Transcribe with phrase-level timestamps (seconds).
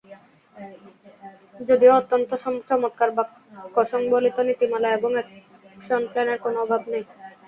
[1.59, 2.29] যদিও অত্যন্ত
[2.69, 7.03] চমৎকার বাক্যসংবলিত নীতিমালা এবং অ্যাকশন প্ল্যানের কোনো অভাব নেই।